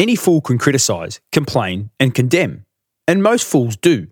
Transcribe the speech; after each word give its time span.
Any 0.00 0.16
fool 0.16 0.40
can 0.40 0.56
criticize, 0.56 1.20
complain, 1.30 1.90
and 2.00 2.14
condemn, 2.14 2.64
and 3.06 3.22
most 3.22 3.46
fools 3.46 3.76
do. 3.76 4.06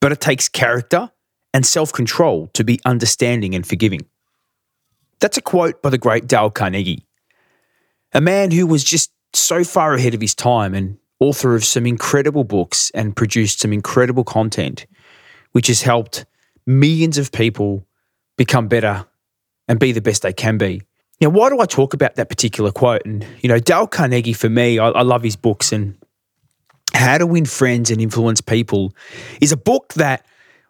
But 0.00 0.12
it 0.12 0.20
takes 0.22 0.48
character 0.48 1.10
and 1.52 1.66
self 1.66 1.92
control 1.92 2.46
to 2.54 2.64
be 2.64 2.80
understanding 2.86 3.54
and 3.54 3.66
forgiving. 3.66 4.06
That's 5.20 5.36
a 5.36 5.42
quote 5.42 5.82
by 5.82 5.90
the 5.90 5.98
great 5.98 6.26
Dale 6.26 6.48
Carnegie, 6.48 7.06
a 8.14 8.22
man 8.22 8.50
who 8.50 8.66
was 8.66 8.82
just 8.82 9.12
so 9.34 9.62
far 9.62 9.92
ahead 9.92 10.14
of 10.14 10.22
his 10.22 10.34
time 10.34 10.72
and 10.72 10.96
author 11.20 11.54
of 11.54 11.66
some 11.66 11.84
incredible 11.84 12.44
books 12.44 12.90
and 12.94 13.14
produced 13.14 13.60
some 13.60 13.74
incredible 13.74 14.24
content, 14.24 14.86
which 15.52 15.66
has 15.66 15.82
helped 15.82 16.24
millions 16.66 17.18
of 17.18 17.30
people 17.30 17.86
become 18.38 18.68
better 18.68 19.04
and 19.68 19.78
be 19.78 19.92
the 19.92 20.00
best 20.00 20.22
they 20.22 20.32
can 20.32 20.56
be. 20.56 20.80
Now, 21.20 21.28
why 21.28 21.50
do 21.50 21.60
I 21.60 21.66
talk 21.66 21.92
about 21.92 22.14
that 22.14 22.28
particular 22.28 22.72
quote? 22.72 23.02
And, 23.04 23.26
you 23.40 23.48
know, 23.48 23.58
Dale 23.58 23.86
Carnegie, 23.86 24.32
for 24.32 24.48
me, 24.48 24.78
I, 24.78 24.88
I 24.88 25.02
love 25.02 25.22
his 25.22 25.36
books 25.36 25.70
and 25.72 25.96
How 26.94 27.18
to 27.18 27.26
Win 27.26 27.44
Friends 27.44 27.90
and 27.90 28.00
Influence 28.00 28.40
People 28.40 28.94
is 29.40 29.52
a 29.52 29.56
book 29.56 29.92
that 29.94 30.24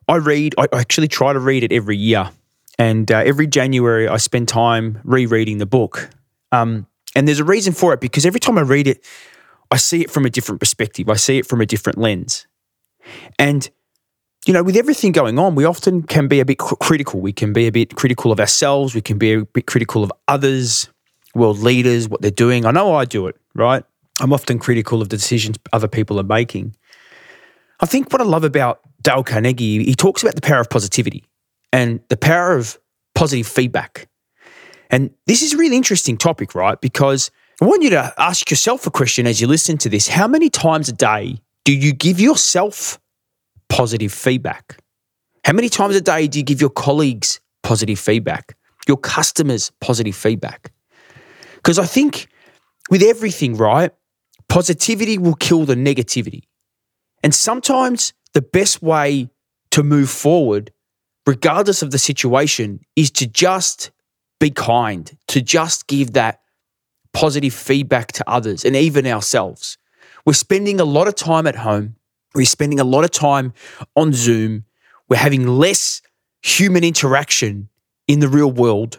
I 0.08 0.16
read. 0.16 0.54
I 0.58 0.66
actually 0.72 1.08
try 1.08 1.32
to 1.32 1.38
read 1.38 1.62
it 1.62 1.72
every 1.72 1.96
year. 1.96 2.30
And 2.78 3.10
uh, 3.12 3.18
every 3.18 3.46
January, 3.46 4.08
I 4.08 4.16
spend 4.16 4.48
time 4.48 5.00
rereading 5.04 5.58
the 5.58 5.66
book. 5.66 6.10
Um, 6.50 6.86
and 7.14 7.28
there's 7.28 7.40
a 7.40 7.44
reason 7.44 7.72
for 7.72 7.92
it 7.92 8.00
because 8.00 8.26
every 8.26 8.40
time 8.40 8.58
I 8.58 8.62
read 8.62 8.86
it, 8.88 9.04
I 9.70 9.76
see 9.76 10.00
it 10.00 10.10
from 10.10 10.26
a 10.26 10.30
different 10.30 10.60
perspective. 10.60 11.08
I 11.08 11.14
see 11.14 11.38
it 11.38 11.46
from 11.46 11.60
a 11.60 11.66
different 11.66 11.98
lens. 11.98 12.46
And 13.38 13.70
you 14.46 14.52
know, 14.54 14.62
with 14.62 14.76
everything 14.76 15.12
going 15.12 15.38
on, 15.38 15.54
we 15.54 15.64
often 15.64 16.02
can 16.02 16.26
be 16.26 16.40
a 16.40 16.44
bit 16.44 16.58
critical. 16.58 17.20
We 17.20 17.32
can 17.32 17.52
be 17.52 17.66
a 17.66 17.72
bit 17.72 17.96
critical 17.96 18.32
of 18.32 18.40
ourselves. 18.40 18.94
We 18.94 19.02
can 19.02 19.18
be 19.18 19.34
a 19.34 19.44
bit 19.44 19.66
critical 19.66 20.02
of 20.02 20.12
others, 20.28 20.88
world 21.34 21.58
leaders, 21.58 22.08
what 22.08 22.22
they're 22.22 22.30
doing. 22.30 22.64
I 22.64 22.70
know 22.70 22.94
I 22.94 23.04
do 23.04 23.26
it, 23.26 23.36
right? 23.54 23.84
I'm 24.20 24.32
often 24.32 24.58
critical 24.58 25.02
of 25.02 25.10
the 25.10 25.16
decisions 25.16 25.58
other 25.72 25.88
people 25.88 26.18
are 26.18 26.24
making. 26.24 26.74
I 27.80 27.86
think 27.86 28.12
what 28.12 28.20
I 28.20 28.24
love 28.24 28.44
about 28.44 28.80
Dale 29.02 29.24
Carnegie, 29.24 29.84
he 29.84 29.94
talks 29.94 30.22
about 30.22 30.34
the 30.34 30.42
power 30.42 30.60
of 30.60 30.70
positivity 30.70 31.24
and 31.72 32.00
the 32.08 32.16
power 32.16 32.56
of 32.56 32.78
positive 33.14 33.46
feedback. 33.46 34.08
And 34.90 35.10
this 35.26 35.42
is 35.42 35.54
a 35.54 35.56
really 35.56 35.76
interesting 35.76 36.16
topic, 36.16 36.54
right? 36.54 36.80
Because 36.80 37.30
I 37.62 37.66
want 37.66 37.82
you 37.82 37.90
to 37.90 38.14
ask 38.18 38.50
yourself 38.50 38.86
a 38.86 38.90
question 38.90 39.26
as 39.26 39.40
you 39.40 39.46
listen 39.46 39.78
to 39.78 39.88
this. 39.88 40.08
How 40.08 40.26
many 40.26 40.50
times 40.50 40.88
a 40.88 40.92
day 40.92 41.40
do 41.64 41.74
you 41.74 41.92
give 41.92 42.18
yourself 42.18 42.98
positive 43.70 44.12
feedback? 44.12 44.76
How 45.44 45.54
many 45.54 45.70
times 45.70 45.96
a 45.96 46.02
day 46.02 46.28
do 46.28 46.38
you 46.38 46.44
give 46.44 46.60
your 46.60 46.70
colleagues 46.70 47.40
positive 47.62 47.98
feedback, 47.98 48.56
your 48.86 48.98
customers 48.98 49.72
positive 49.80 50.14
feedback? 50.14 50.72
Because 51.54 51.78
I 51.78 51.86
think 51.86 52.28
with 52.90 53.02
everything, 53.02 53.56
right, 53.56 53.92
positivity 54.48 55.16
will 55.16 55.34
kill 55.34 55.64
the 55.64 55.76
negativity. 55.76 56.42
And 57.22 57.34
sometimes 57.34 58.12
the 58.34 58.42
best 58.42 58.82
way 58.82 59.30
to 59.70 59.82
move 59.82 60.10
forward, 60.10 60.72
regardless 61.26 61.82
of 61.82 61.90
the 61.90 61.98
situation, 61.98 62.80
is 62.96 63.10
to 63.12 63.26
just 63.26 63.90
be 64.40 64.50
kind, 64.50 65.16
to 65.28 65.40
just 65.40 65.86
give 65.86 66.12
that 66.12 66.40
positive 67.12 67.54
feedback 67.54 68.12
to 68.12 68.28
others 68.28 68.64
and 68.64 68.74
even 68.74 69.06
ourselves. 69.06 69.78
We're 70.26 70.32
spending 70.32 70.80
a 70.80 70.84
lot 70.84 71.08
of 71.08 71.14
time 71.14 71.46
at 71.46 71.56
home 71.56 71.96
we're 72.34 72.46
spending 72.46 72.80
a 72.80 72.84
lot 72.84 73.04
of 73.04 73.10
time 73.10 73.52
on 73.96 74.12
Zoom. 74.12 74.64
We're 75.08 75.16
having 75.16 75.46
less 75.46 76.02
human 76.42 76.84
interaction 76.84 77.68
in 78.06 78.20
the 78.20 78.28
real 78.28 78.50
world. 78.50 78.98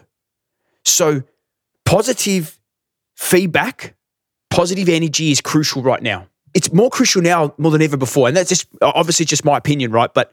So, 0.84 1.22
positive 1.84 2.58
feedback, 3.16 3.94
positive 4.50 4.88
energy 4.88 5.30
is 5.30 5.40
crucial 5.40 5.82
right 5.82 6.02
now. 6.02 6.26
It's 6.54 6.72
more 6.72 6.90
crucial 6.90 7.22
now 7.22 7.54
more 7.56 7.70
than 7.70 7.82
ever 7.82 7.96
before. 7.96 8.28
And 8.28 8.36
that's 8.36 8.48
just 8.48 8.66
obviously 8.82 9.24
just 9.24 9.44
my 9.44 9.56
opinion, 9.56 9.90
right? 9.90 10.12
But 10.12 10.32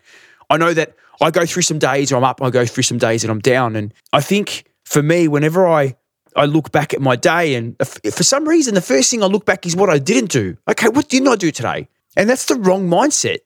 I 0.49 0.57
know 0.57 0.73
that 0.73 0.95
I 1.21 1.31
go 1.31 1.45
through 1.45 1.61
some 1.61 1.79
days 1.79 2.11
or 2.11 2.17
I'm 2.17 2.23
up, 2.23 2.41
I 2.41 2.49
go 2.49 2.65
through 2.65 2.83
some 2.83 2.97
days 2.97 3.23
and 3.23 3.31
I'm 3.31 3.39
down. 3.39 3.75
And 3.75 3.93
I 4.11 4.21
think 4.21 4.65
for 4.83 5.01
me, 5.01 5.27
whenever 5.27 5.67
I 5.67 5.95
I 6.35 6.45
look 6.45 6.71
back 6.71 6.93
at 6.93 7.01
my 7.01 7.15
day, 7.15 7.55
and 7.55 7.75
for 7.79 8.23
some 8.23 8.47
reason, 8.47 8.75
the 8.75 8.81
first 8.81 9.09
thing 9.09 9.23
I 9.23 9.25
look 9.25 9.45
back 9.45 9.65
is 9.65 9.75
what 9.75 9.89
I 9.89 9.97
didn't 9.97 10.31
do. 10.31 10.57
Okay, 10.69 10.87
what 10.87 11.09
didn't 11.09 11.27
I 11.27 11.35
do 11.35 11.51
today? 11.51 11.89
And 12.15 12.29
that's 12.29 12.45
the 12.45 12.55
wrong 12.55 12.89
mindset 12.89 13.39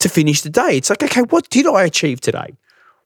to 0.00 0.08
finish 0.08 0.42
the 0.42 0.50
day. 0.50 0.76
It's 0.76 0.90
like, 0.90 1.02
okay, 1.02 1.22
what 1.22 1.48
did 1.50 1.66
I 1.66 1.84
achieve 1.84 2.20
today? 2.20 2.56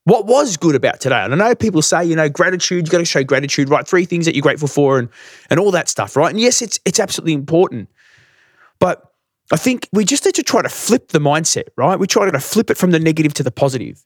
What 0.05 0.27
was 0.27 0.57
good 0.57 0.75
about 0.75 1.01
today? 1.01 1.23
And 1.25 1.33
I 1.33 1.37
know 1.37 1.55
people 1.55 1.81
say, 1.81 2.05
you 2.05 2.15
know, 2.15 2.29
gratitude, 2.29 2.87
you 2.87 2.93
got 2.93 2.99
to 2.99 3.05
show 3.07 3.25
gratitude, 3.25 3.71
right? 3.71 3.87
Three 3.87 4.05
things 4.05 4.27
that 4.27 4.35
you're 4.35 4.43
grateful 4.43 4.69
for 4.69 4.99
and 4.99 5.09
and 5.49 5.59
all 5.59 5.71
that 5.71 5.89
stuff, 5.89 6.15
right? 6.15 6.31
And 6.31 6.39
yes, 6.39 6.61
it's 6.61 6.79
it's 6.85 7.01
absolutely 7.01 7.33
important. 7.33 7.89
But 8.79 9.03
I 9.51 9.57
think 9.57 9.89
we 9.93 10.05
just 10.05 10.25
need 10.25 10.35
to 10.35 10.43
try 10.43 10.61
to 10.63 10.69
flip 10.69 11.09
the 11.09 11.21
mindset, 11.21 11.69
right? 11.77 11.99
We 11.99 12.07
try 12.07 12.31
to 12.31 12.41
flip 12.41 12.71
it 12.71 12.77
from 12.77 12.91
the 12.91 13.01
negative 13.01 13.33
to 13.35 13.43
the 13.43 13.51
positive. 13.51 14.05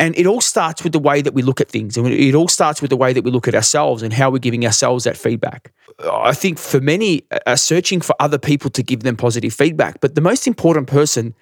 And 0.00 0.16
it 0.16 0.26
all 0.26 0.40
starts 0.40 0.84
with 0.84 0.92
the 0.92 0.98
way 0.98 1.22
that 1.22 1.34
we 1.34 1.42
look 1.42 1.60
at 1.60 1.68
things. 1.68 1.96
And 1.96 2.06
it 2.06 2.34
all 2.34 2.48
starts 2.48 2.80
with 2.80 2.90
the 2.90 2.96
way 2.96 3.12
that 3.12 3.24
we 3.24 3.30
look 3.30 3.48
at 3.48 3.54
ourselves 3.54 4.02
and 4.02 4.12
how 4.12 4.30
we're 4.30 4.38
giving 4.38 4.64
ourselves 4.64 5.04
that 5.04 5.16
feedback. 5.16 5.72
I 6.00 6.32
think 6.32 6.58
for 6.58 6.80
many 6.80 7.24
uh, 7.30 7.38
are 7.46 7.56
searching 7.56 8.00
for 8.00 8.14
other 8.20 8.38
people 8.38 8.70
to 8.70 8.82
give 8.82 9.00
them 9.00 9.16
positive 9.16 9.52
feedback. 9.52 10.00
But 10.00 10.14
the 10.14 10.20
most 10.20 10.46
important 10.46 10.86
person 10.86 11.34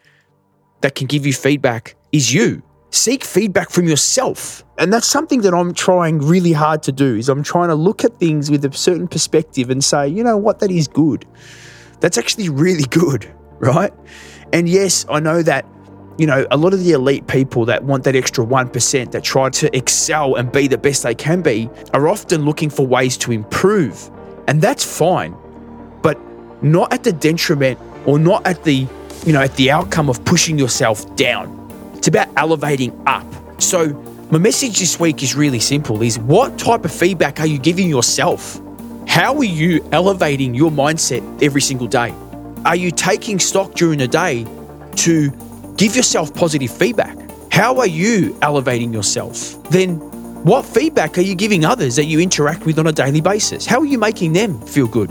that 0.81 0.94
can 0.94 1.06
give 1.06 1.27
you 1.27 1.33
feedback 1.33 1.97
is 2.12 2.33
you. 2.33 2.62
Seek 2.91 3.25
feedback 3.25 3.71
from 3.71 3.87
yourself. 3.87 4.65
And 4.78 4.93
that's 4.93 5.06
something 5.06 5.43
that 5.43 5.53
I'm 5.53 5.75
trying 5.75 6.21
really 6.21 6.53
hard 6.53 6.83
to 6.84 6.93
do 6.93 7.17
is 7.17 7.28
I'm 7.28 7.43
trying 7.43 7.69
to 7.69 7.75
look 7.75 8.05
at 8.05 8.17
things 8.19 8.50
with 8.50 8.65
a 8.65 8.72
certain 8.72 9.09
perspective 9.09 9.69
and 9.69 9.84
say, 9.84 10.09
you 10.09 10.25
know 10.25 10.37
what, 10.37 10.61
that 10.61 10.71
is 10.71 10.88
good. 10.88 11.27
That's 12.00 12.17
actually 12.17 12.49
really 12.49 12.84
good, 12.91 13.31
right? 13.59 13.93
And 14.53 14.69
yes, 14.69 15.05
I 15.11 15.21
know 15.21 15.43
that 15.43 15.67
you 16.19 16.27
know, 16.27 16.47
a 16.50 16.56
lot 16.56 16.73
of 16.73 16.83
the 16.83 16.93
elite 16.93 17.27
people 17.27 17.67
that 17.67 17.84
want 17.84 18.05
that 18.05 18.17
extra 18.17 18.43
1%, 18.43 19.11
that 19.11 19.23
try 19.23 19.50
to 19.50 19.77
excel 19.77 20.37
and 20.37 20.50
be 20.50 20.67
the 20.67 20.78
best 20.78 21.03
they 21.03 21.15
can 21.15 21.43
be, 21.43 21.69
are 21.93 22.09
often 22.09 22.47
looking 22.47 22.71
for 22.71 22.87
ways 22.87 23.19
to 23.19 23.33
improve. 23.33 24.11
And 24.49 24.62
that's 24.62 24.84
fine, 24.84 25.37
but 26.03 26.19
not 26.62 26.93
at 26.93 27.05
the 27.05 27.12
detriment 27.12 27.79
or 28.07 28.19
not 28.19 28.47
at 28.47 28.65
the, 28.65 28.87
you 29.25 29.33
know, 29.33 29.43
at 29.43 29.55
the 29.57 29.71
outcome 29.71 30.09
of 30.09 30.25
pushing 30.25 30.59
yourself 30.59 31.15
down. 31.17 31.53
It's 31.95 32.09
about 32.09 32.29
elevating 32.37 32.93
up. 33.06 33.27
So, 33.61 33.89
my 34.31 34.39
message 34.39 34.81
this 34.81 34.99
week 34.99 35.23
is 35.23 35.35
really 35.35 35.61
simple 35.61 36.03
is 36.03 36.19
what 36.19 36.59
type 36.59 36.85
of 36.85 36.93
feedback 36.93 37.41
are 37.41 37.47
you 37.47 37.59
giving 37.59 37.89
yourself? 37.89 38.61
How 39.06 39.37
are 39.37 39.45
you 39.45 39.89
elevating 39.93 40.55
your 40.55 40.71
mindset 40.71 41.23
every 41.43 41.61
single 41.61 41.87
day? 41.87 42.12
Are 42.65 42.75
you 42.77 42.91
taking 42.91 43.39
stock 43.39 43.75
during 43.75 44.01
the 44.01 44.09
day 44.09 44.45
to 44.97 45.31
Give 45.77 45.95
yourself 45.95 46.35
positive 46.35 46.70
feedback. 46.70 47.17
How 47.53 47.76
are 47.79 47.87
you 47.87 48.37
elevating 48.41 48.94
yourself? 48.94 49.62
Then, 49.65 50.00
what 50.46 50.64
feedback 50.64 51.19
are 51.19 51.22
you 51.22 51.34
giving 51.34 51.64
others 51.64 51.96
that 51.96 52.04
you 52.04 52.20
interact 52.20 52.66
with 52.66 52.78
on 52.78 52.87
a 52.87 52.93
daily 52.93 53.20
basis? 53.20 53.66
How 53.66 53.81
are 53.81 53.84
you 53.84 53.98
making 53.98 54.32
them 54.32 54.60
feel 54.60 54.87
good? 54.87 55.10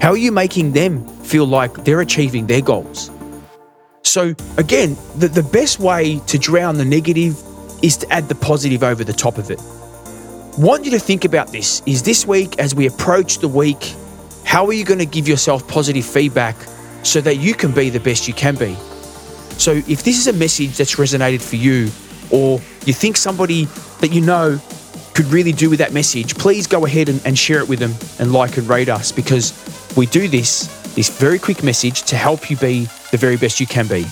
How 0.00 0.12
are 0.12 0.16
you 0.16 0.32
making 0.32 0.72
them 0.72 1.06
feel 1.18 1.44
like 1.44 1.84
they're 1.84 2.00
achieving 2.00 2.46
their 2.46 2.62
goals? 2.62 3.10
So, 4.04 4.34
again, 4.56 4.96
the, 5.18 5.28
the 5.28 5.42
best 5.42 5.80
way 5.80 6.18
to 6.28 6.38
drown 6.38 6.78
the 6.78 6.86
negative 6.86 7.38
is 7.82 7.98
to 7.98 8.10
add 8.10 8.30
the 8.30 8.34
positive 8.34 8.82
over 8.82 9.04
the 9.04 9.12
top 9.12 9.36
of 9.36 9.50
it. 9.50 9.60
Want 10.56 10.86
you 10.86 10.92
to 10.92 10.98
think 10.98 11.26
about 11.26 11.52
this 11.52 11.82
is 11.84 12.02
this 12.02 12.26
week, 12.26 12.58
as 12.58 12.74
we 12.74 12.86
approach 12.86 13.40
the 13.40 13.48
week, 13.48 13.94
how 14.46 14.64
are 14.64 14.72
you 14.72 14.86
going 14.86 14.98
to 14.98 15.04
give 15.04 15.28
yourself 15.28 15.68
positive 15.68 16.06
feedback 16.06 16.56
so 17.02 17.20
that 17.20 17.36
you 17.36 17.52
can 17.52 17.72
be 17.72 17.90
the 17.90 18.00
best 18.00 18.26
you 18.26 18.32
can 18.32 18.54
be? 18.54 18.74
So 19.58 19.72
if 19.72 20.04
this 20.04 20.16
is 20.16 20.26
a 20.26 20.32
message 20.32 20.78
that's 20.78 20.94
resonated 20.94 21.42
for 21.42 21.56
you, 21.56 21.90
or 22.30 22.62
you 22.86 22.94
think 22.94 23.18
somebody 23.18 23.68
that 24.00 24.12
you 24.12 24.20
know 24.20 24.60
could 25.14 25.26
really 25.26 25.52
do 25.52 25.68
with 25.68 25.78
that 25.78 25.92
message, 25.92 26.36
please 26.36 26.66
go 26.66 26.86
ahead 26.86 27.08
and, 27.08 27.20
and 27.24 27.38
share 27.38 27.60
it 27.60 27.68
with 27.68 27.78
them 27.78 27.94
and 28.18 28.32
like 28.32 28.56
and 28.56 28.68
rate 28.68 28.88
us 28.88 29.12
because 29.12 29.52
we 29.96 30.06
do 30.06 30.28
this, 30.28 30.66
this 30.94 31.08
very 31.08 31.38
quick 31.38 31.62
message 31.62 32.02
to 32.02 32.16
help 32.16 32.50
you 32.50 32.56
be 32.56 32.86
the 33.10 33.16
very 33.16 33.36
best 33.36 33.60
you 33.60 33.66
can 33.66 33.86
be. 33.86 34.06